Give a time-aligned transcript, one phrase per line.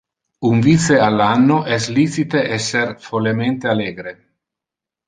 [0.49, 4.19] Un vice al anno es licite esser follemente allegre.